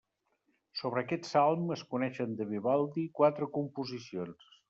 [0.79, 4.51] Sobre aquest salm es coneixen de Vivaldi quatre composicions.